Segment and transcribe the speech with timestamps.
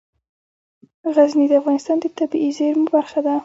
[1.15, 3.35] غزني د افغانستان د طبیعي زیرمو برخه ده.